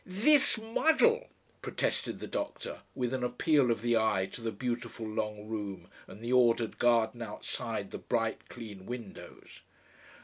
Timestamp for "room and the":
5.47-6.33